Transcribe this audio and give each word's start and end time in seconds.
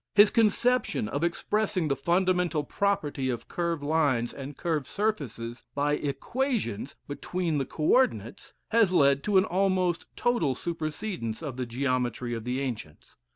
His 0.15 0.31
conception 0.31 1.07
of 1.07 1.23
expressing 1.23 1.87
the 1.87 1.95
fundamental 1.95 2.63
property 2.63 3.29
of 3.29 3.47
curve 3.47 3.83
lines 3.83 4.33
and 4.33 4.57
curve 4.57 4.87
surfaces 4.87 5.63
by 5.75 5.93
equations 5.93 6.95
between 7.07 7.59
the 7.59 7.65
co 7.67 7.83
ordinates 7.83 8.53
has 8.69 8.91
led 8.91 9.23
to 9.25 9.37
an 9.37 9.45
almost 9.45 10.07
total 10.15 10.55
supersedence 10.55 11.43
of 11.43 11.55
the 11.55 11.67
geometry 11.67 12.33
of 12.33 12.45
the 12.45 12.61
ancients. 12.61 13.17